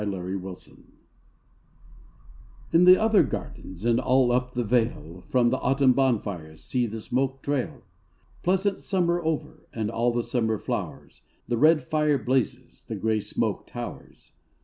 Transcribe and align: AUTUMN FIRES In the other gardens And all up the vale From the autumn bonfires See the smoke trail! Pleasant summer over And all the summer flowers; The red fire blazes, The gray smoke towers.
AUTUMN 0.01 0.39
FIRES 0.41 0.79
In 2.73 2.85
the 2.85 2.99
other 2.99 3.21
gardens 3.21 3.85
And 3.85 3.99
all 3.99 4.31
up 4.31 4.55
the 4.55 4.63
vale 4.63 5.21
From 5.29 5.51
the 5.51 5.59
autumn 5.59 5.93
bonfires 5.93 6.63
See 6.63 6.87
the 6.87 6.99
smoke 6.99 7.43
trail! 7.43 7.83
Pleasant 8.41 8.79
summer 8.79 9.23
over 9.23 9.67
And 9.71 9.91
all 9.91 10.11
the 10.11 10.23
summer 10.23 10.57
flowers; 10.57 11.21
The 11.47 11.57
red 11.57 11.83
fire 11.83 12.17
blazes, 12.17 12.83
The 12.85 12.95
gray 12.95 13.19
smoke 13.19 13.67
towers. 13.67 14.31